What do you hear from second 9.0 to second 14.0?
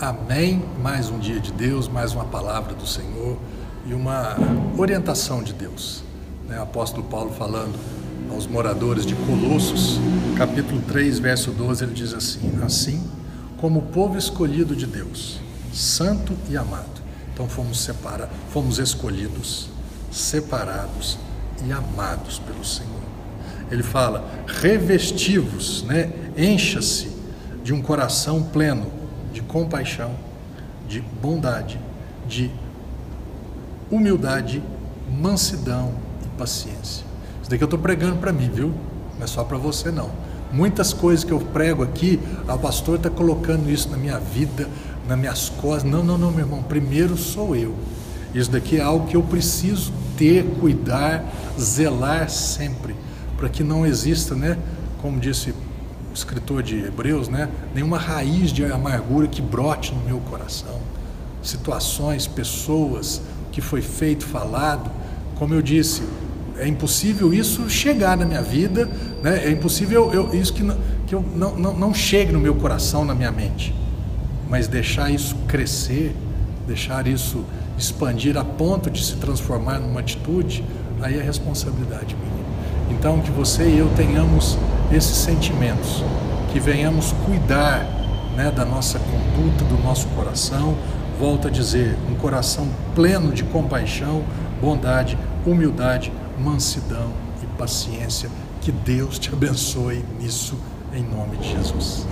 de Colossos, capítulo 3, verso 12, ele diz assim: Assim como o